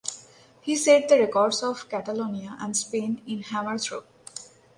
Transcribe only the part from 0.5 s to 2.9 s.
He set the records of Catalonia and